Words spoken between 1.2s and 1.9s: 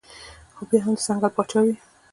باچا وي